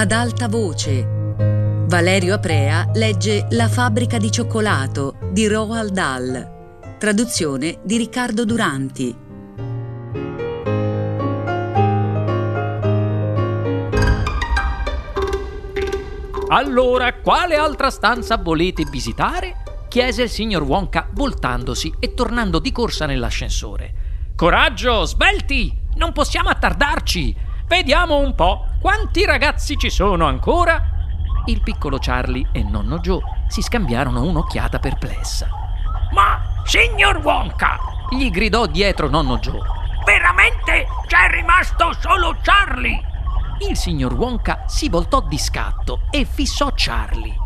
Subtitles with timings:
[0.00, 1.06] ad alta voce.
[1.86, 6.96] Valerio Aprea legge La fabbrica di cioccolato di Roald Dahl.
[6.98, 9.14] Traduzione di Riccardo Duranti.
[16.48, 19.56] Allora, quale altra stanza volete visitare?
[19.88, 23.92] chiese il signor Wonka voltandosi e tornando di corsa nell'ascensore.
[24.34, 25.78] Coraggio, svelti!
[25.96, 27.48] Non possiamo attardarci!
[27.70, 30.82] Vediamo un po', quanti ragazzi ci sono ancora?
[31.44, 35.48] Il piccolo Charlie e nonno Joe si scambiarono un'occhiata perplessa.
[36.10, 37.78] Ma, signor Wonka!
[38.10, 39.60] gli gridò dietro nonno Joe.
[40.04, 43.00] Veramente c'è rimasto solo Charlie!
[43.68, 47.36] Il signor Wonka si voltò di scatto e fissò Charlie.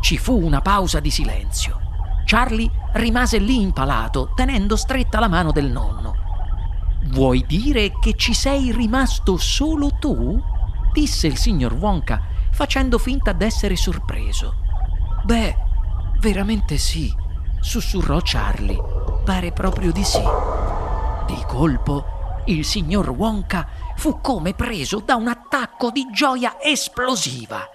[0.00, 1.80] Ci fu una pausa di silenzio.
[2.24, 6.05] Charlie rimase lì impalato, tenendo stretta la mano del nonno.
[7.08, 10.42] Vuoi dire che ci sei rimasto solo tu?
[10.92, 12.20] disse il signor Wonka,
[12.52, 14.54] facendo finta d'essere sorpreso.
[15.24, 15.56] Beh,
[16.20, 17.14] veramente sì,
[17.60, 18.82] sussurrò Charlie.
[19.24, 20.22] Pare proprio di sì.
[21.26, 27.68] Di colpo il signor Wonka fu come preso da un attacco di gioia esplosiva.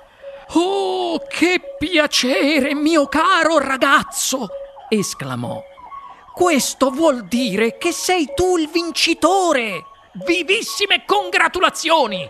[0.53, 4.47] Oh, che piacere, mio caro ragazzo!
[4.89, 5.70] esclamò.
[6.33, 9.85] Questo vuol dire che sei tu il vincitore!
[10.25, 12.27] Vivissime congratulazioni!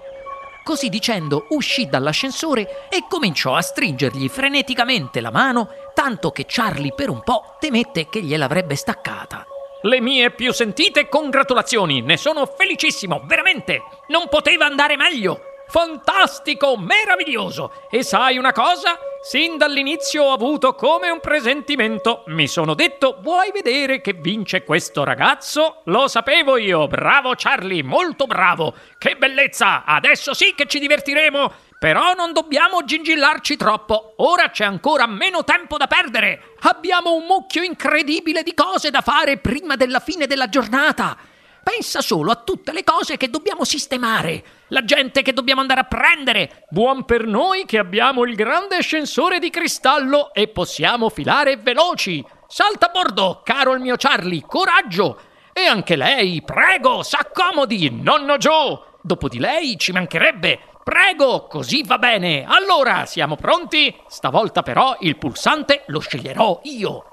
[0.63, 7.09] Così dicendo uscì dall'ascensore e cominciò a stringergli freneticamente la mano, tanto che Charlie per
[7.09, 9.45] un po' temette che gliel'avrebbe staccata.
[9.83, 13.81] Le mie più sentite congratulazioni, ne sono felicissimo, veramente!
[14.07, 15.50] Non poteva andare meglio!
[15.72, 17.72] Fantastico, meraviglioso!
[17.89, 19.00] E sai una cosa?
[19.22, 22.23] Sin dall'inizio ho avuto come un presentimento.
[22.28, 25.83] Mi sono detto, vuoi vedere che vince questo ragazzo?
[25.86, 28.73] Lo sapevo io, bravo Charlie, molto bravo.
[28.97, 29.86] Che bellezza!
[29.86, 31.53] Adesso sì che ci divertiremo!
[31.80, 34.16] Però non dobbiamo gingillarci troppo.
[34.17, 36.56] Ora c'è ancora meno tempo da perdere.
[36.63, 41.16] Abbiamo un mucchio incredibile di cose da fare prima della fine della giornata.
[41.63, 45.85] Pensa solo a tutte le cose che dobbiamo sistemare, la gente che dobbiamo andare a
[45.85, 46.66] prendere.
[46.69, 52.25] Buon per noi che abbiamo il grande ascensore di cristallo e possiamo filare veloci.
[52.47, 55.19] Salta a bordo, caro il mio Charlie, coraggio!
[55.53, 58.79] E anche lei, prego, s'accomodi, nonno Joe!
[59.03, 60.59] Dopo di lei ci mancherebbe.
[60.83, 62.44] Prego, così va bene.
[62.47, 63.95] Allora, siamo pronti?
[64.07, 67.05] Stavolta però il pulsante lo sceglierò io.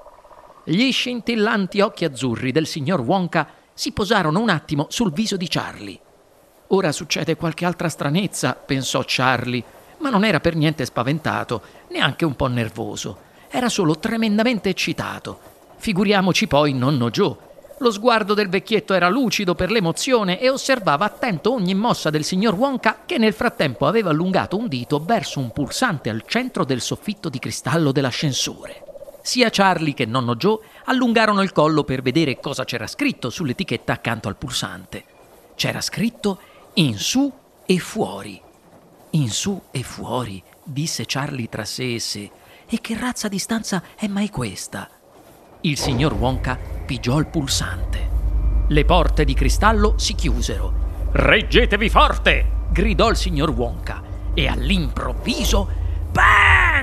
[0.65, 3.47] Gli scintillanti occhi azzurri del signor Wonka
[3.79, 5.97] si posarono un attimo sul viso di Charlie.
[6.67, 9.63] Ora succede qualche altra stranezza, pensò Charlie,
[9.99, 13.17] ma non era per niente spaventato, neanche un po' nervoso.
[13.49, 15.39] Era solo tremendamente eccitato.
[15.77, 17.37] Figuriamoci poi nonno Joe
[17.77, 22.55] lo sguardo del vecchietto era lucido per l'emozione e osservava attento ogni mossa del signor
[22.55, 27.29] Wonka che nel frattempo aveva allungato un dito verso un pulsante al centro del soffitto
[27.29, 28.88] di cristallo dell'ascensore.
[29.21, 34.27] Sia Charlie che nonno Joe allungarono il collo per vedere cosa c'era scritto sull'etichetta accanto
[34.27, 35.03] al pulsante.
[35.55, 36.39] C'era scritto
[36.75, 37.31] in su
[37.65, 38.41] e fuori.
[39.11, 42.31] In su e fuori, disse Charlie tra sé e sé.
[42.67, 44.89] E che razza di stanza è mai questa?
[45.61, 48.07] Il signor Wonka pigiò il pulsante.
[48.67, 51.09] Le porte di cristallo si chiusero.
[51.11, 52.57] Reggetevi forte!
[52.71, 54.01] gridò il signor Wonka.
[54.33, 55.67] E all'improvviso,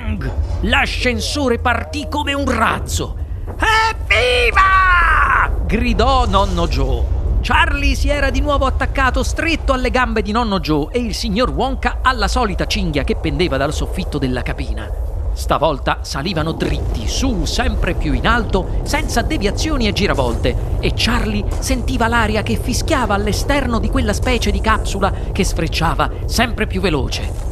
[0.07, 0.33] bang!
[0.63, 3.17] L'ascensore partì come un razzo.
[3.59, 5.51] Evviva!
[5.67, 7.15] gridò nonno Joe.
[7.41, 11.51] Charlie si era di nuovo attaccato stretto alle gambe di nonno Joe e il signor
[11.51, 14.89] Wonka alla solita cinghia che pendeva dal soffitto della cabina.
[15.33, 22.09] Stavolta salivano dritti, su, sempre più in alto, senza deviazioni e giravolte, e Charlie sentiva
[22.09, 27.46] l'aria che fischiava all'esterno di quella specie di capsula che sfrecciava sempre più veloce.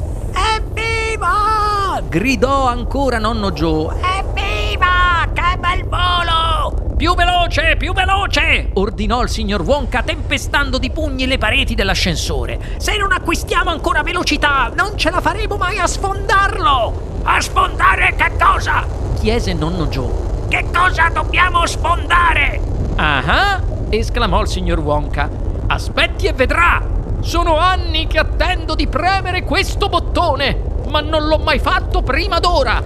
[2.14, 3.96] Gridò ancora nonno Joe.
[3.96, 5.26] Evviva!
[5.32, 6.94] Che bel volo!
[6.96, 8.70] Più veloce, più veloce!
[8.74, 12.76] ordinò il signor Wonka tempestando di pugni le pareti dell'ascensore.
[12.76, 17.20] Se non acquistiamo ancora velocità, non ce la faremo mai a sfondarlo!
[17.24, 18.86] A sfondare che cosa?
[19.18, 20.46] chiese nonno Joe.
[20.46, 22.60] Che cosa dobbiamo sfondare?
[22.94, 25.28] Ah, esclamò il signor Wonka.
[25.66, 26.80] Aspetti e vedrà!
[27.22, 32.82] Sono anni che attendo di premere questo bottone, ma non l'ho mai fatto prima d'ora.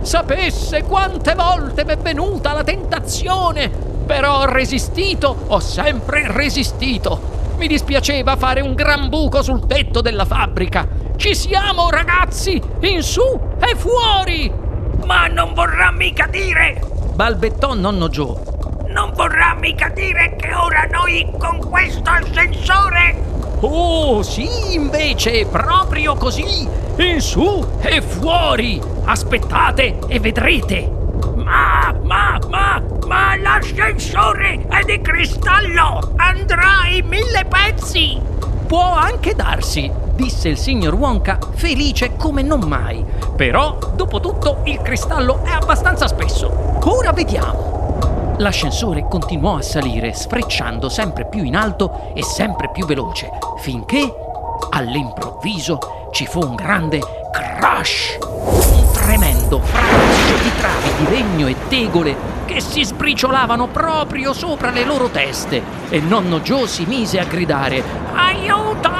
[0.00, 7.30] Sapesse quante volte mi è venuta la tentazione, però ho resistito, ho sempre resistito.
[7.56, 12.60] Mi dispiaceva fare un gran buco sul tetto della fabbrica, ci siamo, ragazzi!
[12.80, 13.22] In su
[13.60, 14.52] e fuori!
[15.04, 16.80] Ma non vorrà mica dire!
[17.14, 18.40] balbettò nonno Joe.
[18.88, 23.30] Non vorrà mica dire che ora noi con questo ascensore
[23.64, 26.66] Oh, sì, invece, proprio così.
[26.96, 28.80] In su e fuori.
[29.04, 30.90] Aspettate e vedrete.
[31.36, 36.12] Ma, ma, ma, ma l'ascensore è di cristallo!
[36.16, 38.20] Andrà in mille pezzi!
[38.66, 43.02] Può anche darsi, disse il signor Wonka, felice come non mai.
[43.36, 46.78] Però, dopo tutto, il cristallo è abbastanza spesso.
[46.84, 48.34] Ora vediamo.
[48.36, 53.30] L'ascensore continuò a salire, sfrecciando sempre più in alto e sempre più veloce,
[53.60, 54.14] finché,
[54.70, 57.00] all'improvviso, ci fu un grande
[57.32, 58.18] crash.
[58.20, 64.84] Un tremendo fracasso di travi di legno e tegole che si sbriciolavano proprio sopra le
[64.84, 67.82] loro teste e nonno Joe si mise a gridare
[68.14, 68.90] Aiuto!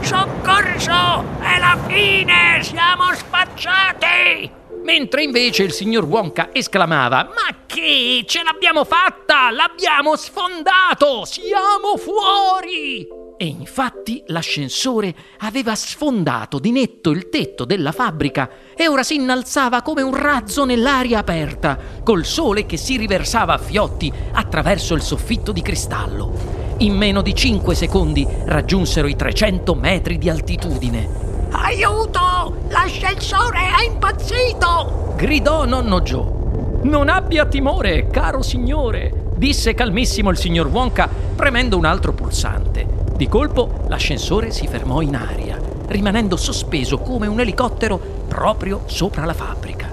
[0.00, 1.24] Soccorso!
[1.40, 2.60] È la fine!
[2.62, 4.50] Siamo spacciati!
[4.82, 8.24] Mentre invece il signor Wonka esclamava Ma che?
[8.26, 9.50] Ce l'abbiamo fatta!
[9.50, 11.24] L'abbiamo sfondato!
[11.24, 13.17] Siamo fuori!
[13.40, 19.80] E infatti l'ascensore aveva sfondato di netto il tetto della fabbrica e ora si innalzava
[19.82, 25.52] come un razzo nell'aria aperta, col sole che si riversava a fiotti attraverso il soffitto
[25.52, 26.32] di cristallo.
[26.78, 31.08] In meno di 5 secondi raggiunsero i 300 metri di altitudine.
[31.52, 32.56] Aiuto!
[32.70, 35.14] L'ascensore è impazzito!
[35.14, 36.80] gridò nonno Joe.
[36.82, 42.97] Non abbia timore, caro signore, disse calmissimo il signor Wonka premendo un altro pulsante.
[43.18, 47.98] Di colpo l'ascensore si fermò in aria, rimanendo sospeso come un elicottero
[48.28, 49.92] proprio sopra la fabbrica.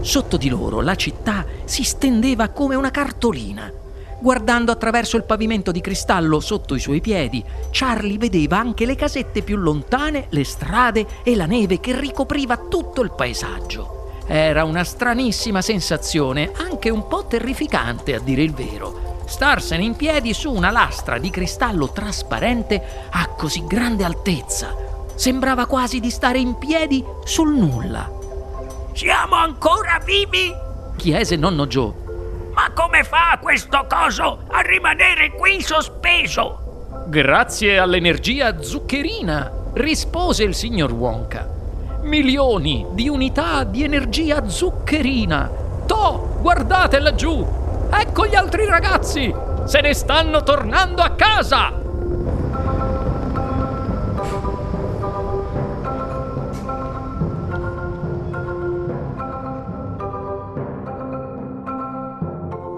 [0.00, 3.72] Sotto di loro la città si stendeva come una cartolina.
[4.18, 9.42] Guardando attraverso il pavimento di cristallo sotto i suoi piedi, Charlie vedeva anche le casette
[9.42, 14.24] più lontane, le strade e la neve che ricopriva tutto il paesaggio.
[14.26, 20.32] Era una stranissima sensazione, anche un po' terrificante a dire il vero starsene in piedi
[20.32, 24.74] su una lastra di cristallo trasparente a così grande altezza.
[25.14, 28.10] Sembrava quasi di stare in piedi sul nulla.
[28.92, 30.64] Siamo ancora vivi?
[30.96, 31.92] chiese nonno Joe.
[32.54, 37.04] Ma come fa questo coso a rimanere qui sospeso?
[37.06, 41.48] Grazie all'energia zuccherina, rispose il signor Wonka.
[42.02, 45.50] Milioni di unità di energia zuccherina.
[45.86, 47.65] To, guardate laggiù!
[47.90, 49.34] Ecco gli altri ragazzi!
[49.64, 51.84] Se ne stanno tornando a casa!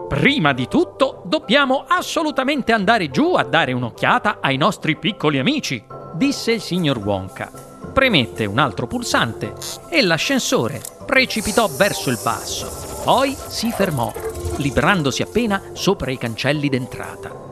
[0.08, 5.84] Prima di tutto dobbiamo assolutamente andare giù a dare un'occhiata ai nostri piccoli amici,
[6.14, 7.50] disse il signor Wonka.
[7.93, 9.52] Premette un altro pulsante
[9.88, 13.00] e l'ascensore precipitò verso il basso.
[13.04, 14.12] Poi si fermò
[14.58, 17.46] librandosi appena sopra i cancelli d'entrata.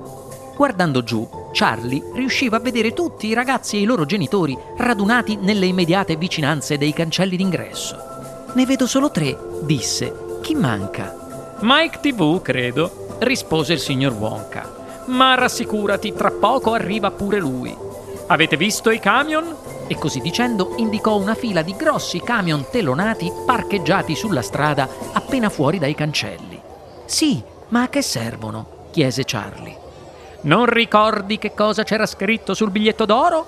[0.57, 5.67] Guardando giù, Charlie riusciva a vedere tutti i ragazzi e i loro genitori radunati nelle
[5.67, 7.97] immediate vicinanze dei cancelli d'ingresso.
[8.55, 10.39] Ne vedo solo tre, disse.
[10.41, 11.57] Chi manca?
[11.61, 15.05] Mike TV, credo, rispose il signor Wonka.
[15.07, 17.77] Ma rassicurati, tra poco arriva pure lui.
[18.29, 19.55] Avete visto i camion?
[19.87, 25.79] E così dicendo indicò una fila di grossi camion telonati parcheggiati sulla strada appena fuori
[25.79, 26.56] dai cancelli.
[27.07, 28.89] Sì, ma a che servono?
[28.91, 29.77] chiese Charlie.
[30.43, 33.47] Non ricordi che cosa c'era scritto sul biglietto d'oro?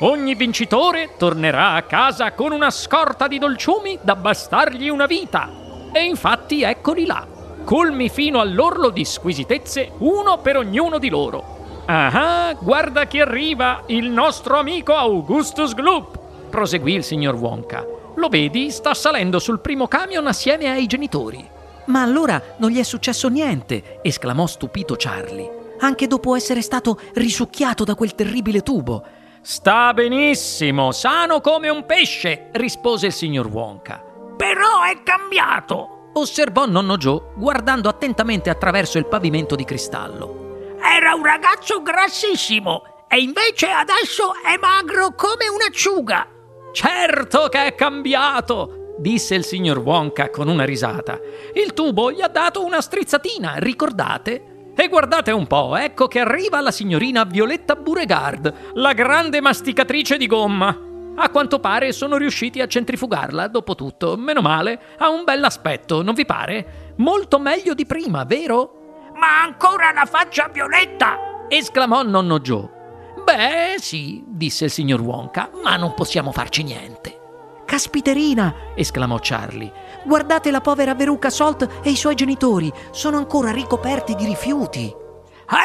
[0.00, 5.50] Ogni vincitore tornerà a casa con una scorta di dolciumi da bastargli una vita.
[5.92, 7.26] E infatti eccoli là,
[7.64, 11.82] colmi fino all'orlo di squisitezze, uno per ognuno di loro.
[11.86, 16.18] Ah, guarda chi arriva, il nostro amico Augustus Gloop,
[16.48, 17.84] proseguì il signor Wonka.
[18.14, 21.58] Lo vedi, sta salendo sul primo camion assieme ai genitori.
[21.90, 27.82] Ma allora non gli è successo niente, esclamò stupito Charlie, anche dopo essere stato risucchiato
[27.82, 29.04] da quel terribile tubo.
[29.42, 34.04] Sta benissimo, sano come un pesce, rispose il signor Wonka.
[34.36, 40.76] Però è cambiato, osservò nonno Joe, guardando attentamente attraverso il pavimento di cristallo.
[40.80, 46.28] Era un ragazzo grassissimo e invece adesso è magro come un'acciuga.
[46.72, 51.18] Certo che è cambiato, disse il signor Wonka con una risata.
[51.54, 54.72] Il tubo gli ha dato una strizzatina, ricordate?
[54.76, 60.26] E guardate un po', ecco che arriva la signorina Violetta Beauregard, la grande masticatrice di
[60.26, 60.88] gomma.
[61.16, 64.16] A quanto pare sono riusciti a centrifugarla, dopo tutto.
[64.16, 66.94] Meno male, ha un bell'aspetto, non vi pare?
[66.96, 69.10] Molto meglio di prima, vero?
[69.16, 71.28] Ma ancora la faccia violetta!
[71.48, 72.78] esclamò nonno Joe.
[73.24, 77.19] Beh, sì, disse il signor Wonka, ma non possiamo farci niente.
[77.70, 78.72] Caspiterina!
[78.74, 79.72] esclamò Charlie.
[80.02, 82.68] Guardate la povera Veruca Salt e i suoi genitori.
[82.90, 84.92] Sono ancora ricoperti di rifiuti.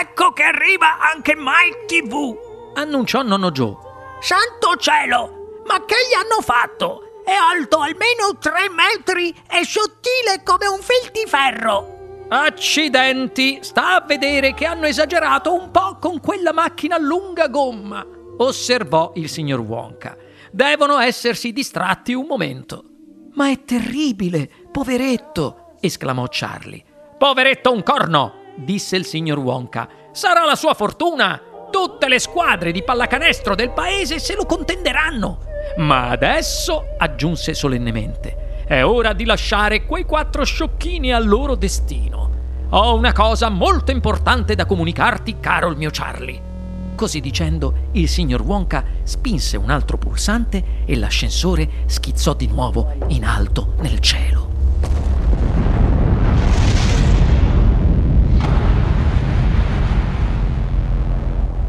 [0.01, 2.37] Ecco che arriva anche Mike TV!
[2.75, 3.75] annunciò nonno Joe.
[4.19, 5.63] Santo cielo!
[5.65, 7.23] Ma che gli hanno fatto?
[7.25, 12.27] È alto almeno tre metri e sottile come un fil di ferro.
[12.29, 18.05] Accidenti, sta a vedere che hanno esagerato un po' con quella macchina a lunga gomma,
[18.37, 20.17] osservò il signor Wonka.
[20.55, 22.85] Devono essersi distratti un momento.
[23.33, 26.81] Ma è terribile, poveretto, esclamò Charlie.
[27.17, 29.89] Poveretto un corno, disse il signor Wonka.
[30.13, 31.41] Sarà la sua fortuna.
[31.69, 35.39] Tutte le squadre di pallacanestro del paese se lo contenderanno.
[35.75, 42.29] Ma adesso, aggiunse solennemente, è ora di lasciare quei quattro sciocchini al loro destino.
[42.69, 46.54] Ho una cosa molto importante da comunicarti, caro il mio Charlie.
[46.95, 53.25] Così dicendo, il signor Wonka spinse un altro pulsante e l'ascensore schizzò di nuovo in
[53.25, 54.49] alto nel cielo.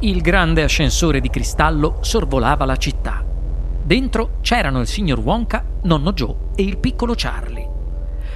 [0.01, 3.25] Il grande ascensore di cristallo sorvolava la città.
[3.83, 7.69] Dentro c'erano il signor Wonka, nonno Joe e il piccolo Charlie.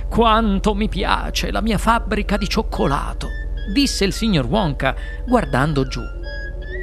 [0.08, 3.28] Quanto mi piace la mia fabbrica di cioccolato,
[3.72, 6.18] disse il signor Wonka guardando giù.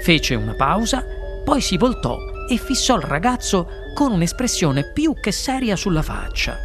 [0.07, 1.03] Fece una pausa,
[1.43, 6.55] poi si voltò e fissò il ragazzo con un'espressione più che seria sulla faccia.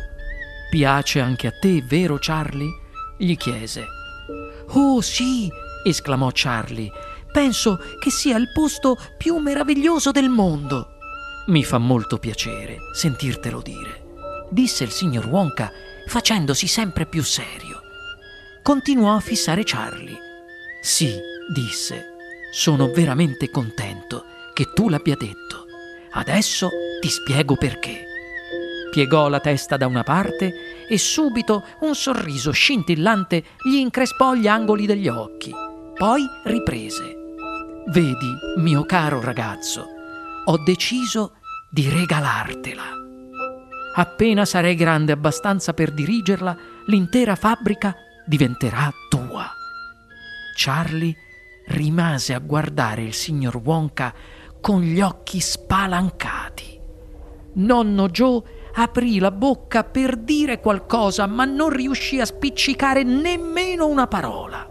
[0.71, 2.71] Piace anche a te, vero Charlie?
[3.19, 3.85] gli chiese.
[4.75, 5.51] Oh sì,
[5.85, 6.89] esclamò Charlie.
[7.33, 10.99] Penso che sia il posto più meraviglioso del mondo.
[11.49, 14.05] Mi fa molto piacere sentirtelo dire,
[14.51, 15.69] disse il signor Wonka
[16.07, 17.81] facendosi sempre più serio.
[18.63, 20.17] Continuò a fissare Charlie.
[20.81, 21.13] Sì,
[21.53, 22.12] disse,
[22.53, 25.65] sono veramente contento che tu l'abbia detto.
[26.13, 26.69] Adesso
[27.01, 28.05] ti spiego perché.
[28.91, 34.85] Piegò la testa da una parte e subito un sorriso scintillante gli increspò gli angoli
[34.85, 35.51] degli occhi.
[35.97, 37.17] Poi riprese.
[37.87, 39.87] Vedi, mio caro ragazzo,
[40.45, 41.37] ho deciso
[41.71, 42.85] di regalartela.
[43.95, 46.57] Appena sarai grande abbastanza per dirigerla,
[46.87, 47.95] l'intera fabbrica
[48.27, 49.51] diventerà tua.
[50.55, 51.17] Charlie
[51.67, 54.15] rimase a guardare il signor Wonka
[54.61, 56.81] con gli occhi spalancati.
[57.55, 58.43] Nonno Joe
[58.75, 64.69] aprì la bocca per dire qualcosa, ma non riuscì a spiccicare nemmeno una parola.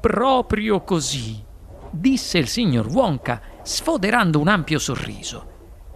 [0.00, 1.42] Proprio così,
[1.90, 5.50] disse il signor Wonka, sfoderando un ampio sorriso.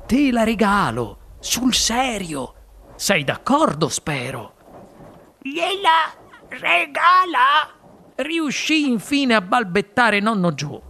[0.06, 2.54] Te la regalo, sul serio.
[2.94, 4.54] Sei d'accordo, spero?
[5.42, 6.14] Gliela
[6.48, 7.74] regala?
[8.16, 10.80] Riuscì infine a balbettare nonno Joe.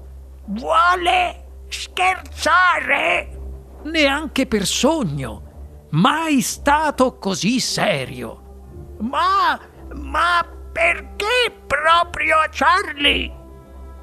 [0.46, 3.40] Vuole scherzare?
[3.84, 5.42] Neanche per sogno.
[5.90, 8.96] Mai stato così serio.
[9.00, 9.58] Ma,
[9.94, 13.32] ma perché proprio Charlie?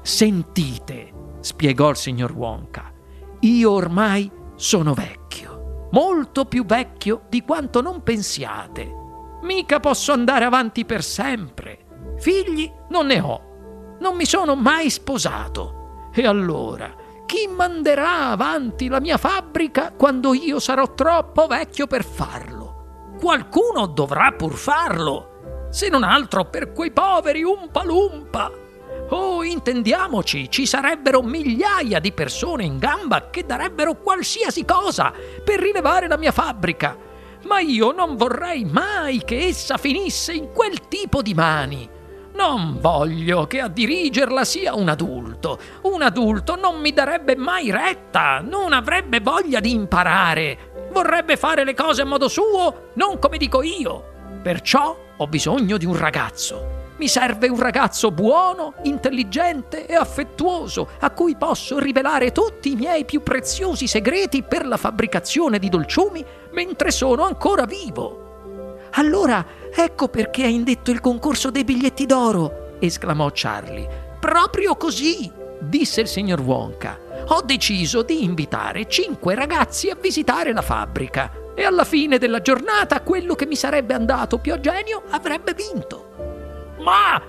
[0.02, 2.92] Sentite, spiegò il signor Wonka,
[3.40, 9.02] io ormai sono vecchio, molto più vecchio di quanto non pensiate.
[9.42, 11.83] Mica posso andare avanti per sempre.
[12.24, 13.96] Figli non ne ho.
[14.00, 16.08] Non mi sono mai sposato.
[16.14, 16.90] E allora,
[17.26, 23.12] chi manderà avanti la mia fabbrica quando io sarò troppo vecchio per farlo?
[23.20, 28.50] Qualcuno dovrà pur farlo, se non altro per quei poveri Umpalumpa.
[29.10, 35.12] Oh, intendiamoci, ci sarebbero migliaia di persone in gamba che darebbero qualsiasi cosa
[35.44, 36.96] per rilevare la mia fabbrica.
[37.42, 41.94] Ma io non vorrei mai che essa finisse in quel tipo di mani.
[42.34, 45.56] Non voglio che a dirigerla sia un adulto.
[45.82, 50.88] Un adulto non mi darebbe mai retta, non avrebbe voglia di imparare.
[50.90, 54.12] Vorrebbe fare le cose a modo suo, non come dico io.
[54.42, 56.82] Perciò ho bisogno di un ragazzo.
[56.96, 63.04] Mi serve un ragazzo buono, intelligente e affettuoso, a cui posso rivelare tutti i miei
[63.04, 68.23] più preziosi segreti per la fabbricazione di dolciumi mentre sono ancora vivo.
[68.96, 74.16] Allora ecco perché hai indetto il concorso dei biglietti d'oro, esclamò Charlie.
[74.20, 76.98] Proprio così, disse il signor Wonka.
[77.28, 83.00] Ho deciso di invitare cinque ragazzi a visitare la fabbrica e alla fine della giornata
[83.00, 86.76] quello che mi sarebbe andato più a genio avrebbe vinto.
[86.78, 87.20] Ma,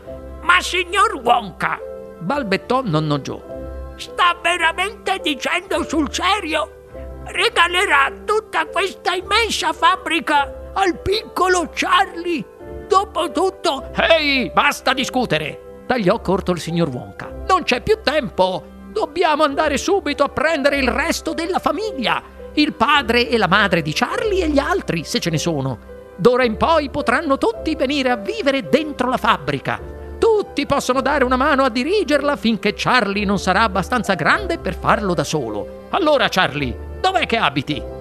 [0.41, 1.79] ma signor Wonka,
[2.19, 3.93] balbettò nonno Joe.
[3.95, 6.83] Sta veramente dicendo sul serio?
[7.25, 12.43] Regalerà tutta questa immensa fabbrica al piccolo Charlie.
[12.87, 13.91] Dopotutto...
[13.95, 15.83] Ehi, basta discutere!
[15.85, 17.43] Tagliò corto il signor Wonka.
[17.47, 18.73] Non c'è più tempo!
[18.91, 22.21] Dobbiamo andare subito a prendere il resto della famiglia!
[22.53, 25.77] Il padre e la madre di Charlie e gli altri, se ce ne sono.
[26.15, 29.79] D'ora in poi potranno tutti venire a vivere dentro la fabbrica.
[30.17, 35.13] Tutti possono dare una mano a dirigerla finché Charlie non sarà abbastanza grande per farlo
[35.13, 35.87] da solo.
[35.89, 37.94] Allora, Charlie, dov'è che abiti?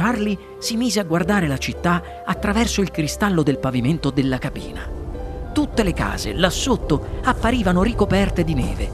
[0.00, 4.82] Charlie si mise a guardare la città attraverso il cristallo del pavimento della cabina.
[5.52, 8.88] Tutte le case là sotto apparivano ricoperte di neve.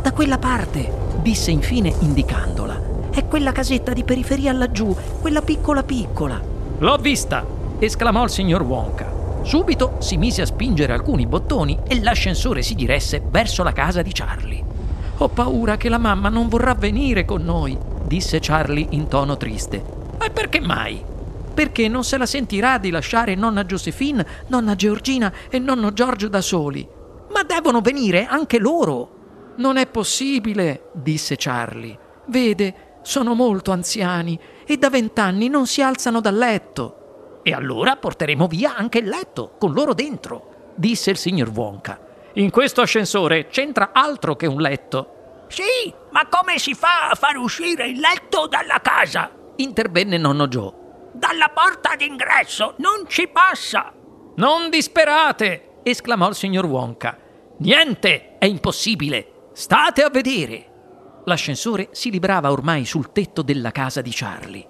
[0.00, 3.10] Da quella parte, disse infine indicandola.
[3.10, 6.40] È quella casetta di periferia laggiù, quella piccola piccola.
[6.78, 7.44] L'ho vista!
[7.78, 9.12] esclamò il signor Wonka.
[9.42, 14.10] Subito si mise a spingere alcuni bottoni e l'ascensore si diresse verso la casa di
[14.10, 14.64] Charlie.
[15.18, 19.95] Ho paura che la mamma non vorrà venire con noi, disse Charlie in tono triste.
[20.36, 21.02] Perché mai?
[21.54, 26.42] Perché non se la sentirà di lasciare nonna Josephine, nonna Georgina e nonno Giorgio da
[26.42, 26.86] soli.
[27.30, 29.54] Ma devono venire anche loro.
[29.56, 31.98] Non è possibile, disse Charlie.
[32.26, 37.40] Vede, sono molto anziani e da vent'anni non si alzano dal letto.
[37.42, 41.98] E allora porteremo via anche il letto, con loro dentro, disse il signor Wonka.
[42.34, 45.46] In questo ascensore c'entra altro che un letto.
[45.48, 49.30] Sì, ma come si fa a far uscire il letto dalla casa?
[49.56, 50.72] Intervenne nonno Joe.
[51.12, 53.92] Dalla porta d'ingresso non ci passa.
[54.36, 57.18] Non disperate, esclamò il signor Wonka.
[57.58, 59.50] Niente è impossibile.
[59.52, 60.72] State a vedere.
[61.24, 64.68] L'ascensore si librava ormai sul tetto della casa di Charlie.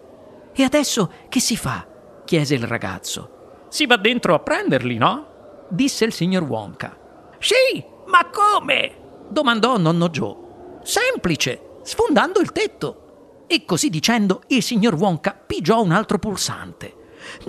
[0.54, 1.86] E adesso che si fa?
[2.24, 3.66] chiese il ragazzo.
[3.68, 5.66] Si va dentro a prenderli, no?
[5.68, 6.96] disse il signor Wonka.
[7.38, 9.24] Sì, ma come?
[9.28, 10.36] domandò nonno Joe.
[10.82, 13.05] Semplice, sfondando il tetto.
[13.48, 16.94] E così dicendo, il signor Wonka pigiò un altro pulsante.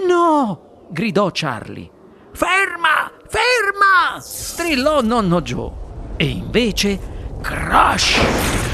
[0.08, 0.86] No!
[0.90, 1.90] gridò Charlie.
[2.34, 3.12] Ferma!
[3.28, 4.20] Ferma!
[4.20, 5.72] strillò nonno Joe.
[6.18, 7.00] E invece,
[7.42, 8.20] crash!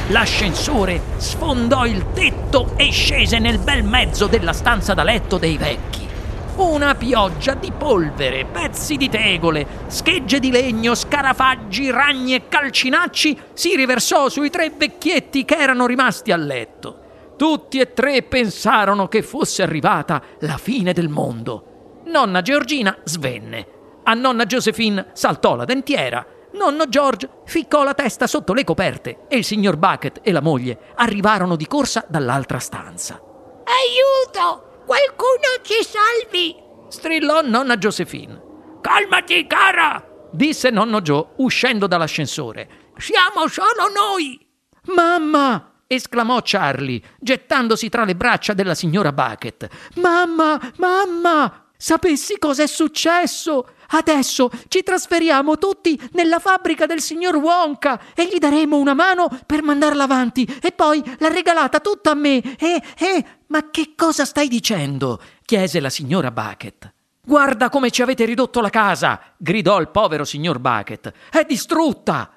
[0.09, 6.05] L'ascensore sfondò il tetto e scese nel bel mezzo della stanza da letto dei vecchi.
[6.55, 13.75] Una pioggia di polvere, pezzi di tegole, schegge di legno, scarafaggi, ragni e calcinacci si
[13.75, 17.02] riversò sui tre vecchietti che erano rimasti a letto.
[17.43, 22.01] Tutti e tre pensarono che fosse arrivata la fine del mondo.
[22.05, 23.67] Nonna Georgina svenne.
[24.03, 26.25] A nonna Josephine saltò la dentiera.
[26.53, 30.93] Nonno George ficcò la testa sotto le coperte e il signor Bucket e la moglie
[30.95, 33.15] arrivarono di corsa dall'altra stanza.
[33.15, 34.83] Aiuto!
[34.85, 36.55] Qualcuno ci salvi!
[36.87, 38.41] strillò nonna Josephine.
[38.79, 40.01] Calmati, cara!
[40.31, 42.69] disse nonno Joe uscendo dall'ascensore.
[42.95, 44.39] Siamo solo noi!
[44.95, 45.72] Mamma!
[45.93, 49.67] Esclamò Charlie, gettandosi tra le braccia della signora Bucket.
[49.95, 51.63] Mamma, mamma!
[51.83, 53.67] Sapessi cosa è successo?
[53.89, 59.63] Adesso ci trasferiamo tutti nella fabbrica del signor Wonka e gli daremo una mano per
[59.63, 62.41] mandarla avanti e poi l'ha regalata tutta a me.
[62.57, 65.21] E, e, ma che cosa stai dicendo?
[65.43, 66.93] chiese la signora Bucket.
[67.21, 69.19] Guarda come ci avete ridotto la casa!
[69.37, 71.11] gridò il povero signor Bucket.
[71.29, 72.31] È distrutta!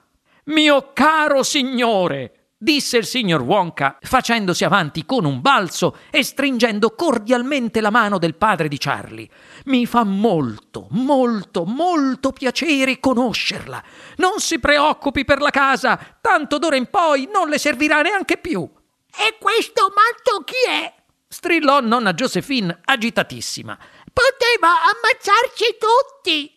[0.46, 2.45] Mio caro signore!
[2.66, 8.34] Disse il signor Wonka, facendosi avanti con un balzo e stringendo cordialmente la mano del
[8.34, 9.28] padre di Charlie.
[9.66, 13.80] Mi fa molto, molto, molto piacere conoscerla.
[14.16, 18.68] Non si preoccupi per la casa, tanto d'ora in poi non le servirà neanche più.
[19.16, 20.92] E questo matto chi è?
[21.28, 23.78] strillò nonna Josephine agitatissima.
[24.12, 26.52] Poteva ammazzarci tutti.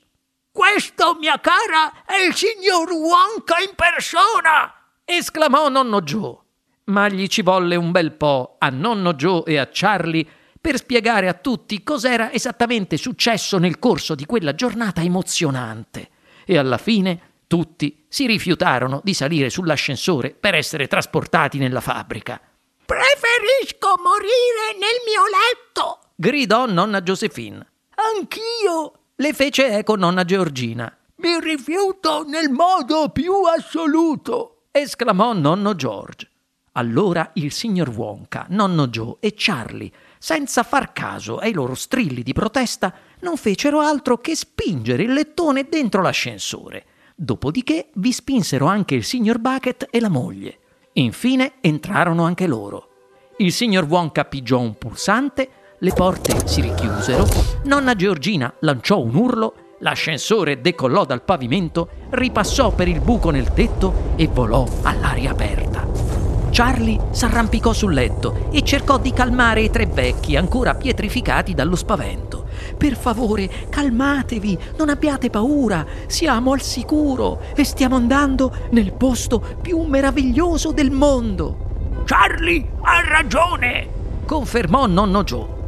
[0.52, 4.74] Questo, mia cara, è il signor Wonka in persona
[5.18, 6.38] esclamò nonno Joe.
[6.86, 10.26] Ma gli ci volle un bel po' a nonno Joe e a Charlie
[10.60, 16.10] per spiegare a tutti cos'era esattamente successo nel corso di quella giornata emozionante.
[16.46, 22.40] E alla fine tutti si rifiutarono di salire sull'ascensore per essere trasportati nella fabbrica.
[22.86, 26.00] Preferisco morire nel mio letto!
[26.16, 27.66] gridò nonna Josephine.
[27.96, 28.94] Anch'io!
[29.16, 30.96] le fece eco nonna Georgina.
[31.18, 36.30] Mi rifiuto nel modo più assoluto esclamò nonno George.
[36.74, 42.34] Allora il signor Wonka, nonno Joe e Charlie, senza far caso ai loro strilli di
[42.34, 46.86] protesta, non fecero altro che spingere il lettone dentro l'ascensore.
[47.16, 50.60] Dopodiché vi spinsero anche il signor Bucket e la moglie.
[50.94, 52.88] Infine entrarono anche loro.
[53.38, 57.26] Il signor Wonka pigiò un pulsante, le porte si richiusero,
[57.64, 64.12] nonna Georgina lanciò un urlo L'ascensore decollò dal pavimento, ripassò per il buco nel tetto
[64.18, 65.88] e volò all'aria aperta.
[66.52, 72.48] Charlie s'arrampicò sul letto e cercò di calmare i tre vecchi ancora pietrificati dallo spavento.
[72.76, 79.80] Per favore, calmatevi, non abbiate paura, siamo al sicuro e stiamo andando nel posto più
[79.84, 82.04] meraviglioso del mondo.
[82.04, 83.88] Charlie ha ragione,
[84.26, 85.59] confermò nonno Joe.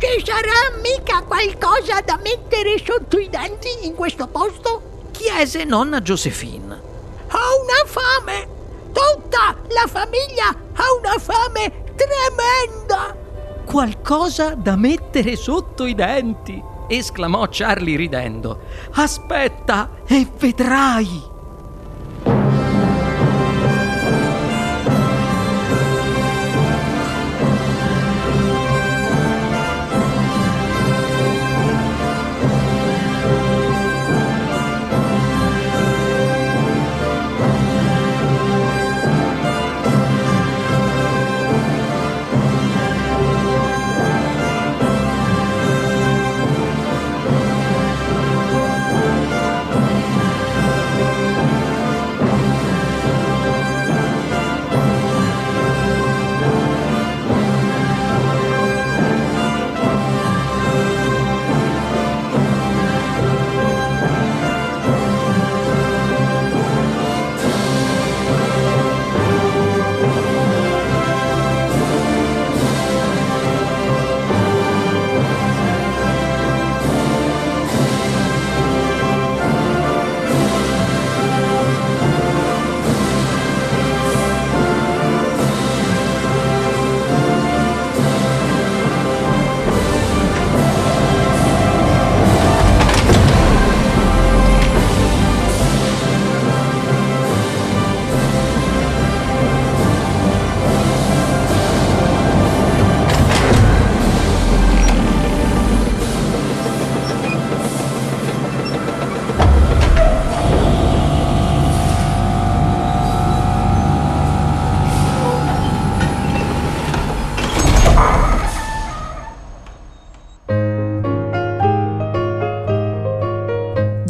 [0.00, 5.10] Ci sarà mica qualcosa da mettere sotto i denti in questo posto?
[5.10, 6.72] chiese nonna Josephine.
[7.32, 8.48] Ho una fame!
[8.92, 13.16] Tutta la famiglia ha una fame tremenda!
[13.64, 16.62] Qualcosa da mettere sotto i denti!
[16.86, 18.60] esclamò Charlie ridendo.
[18.92, 21.36] Aspetta e vedrai!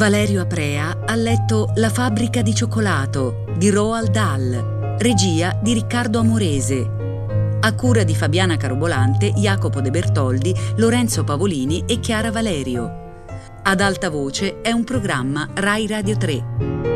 [0.09, 7.57] Valerio Aprea ha letto La fabbrica di cioccolato di Roald Dahl, regia di Riccardo Amorese.
[7.59, 13.27] A cura di Fabiana Carobolante, Jacopo De Bertoldi, Lorenzo Pavolini e Chiara Valerio.
[13.61, 16.88] Ad alta voce è un programma Rai Radio 3.